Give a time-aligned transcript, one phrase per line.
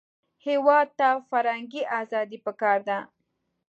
[0.45, 2.97] هېواد ته فرهنګي ازادي پکار ده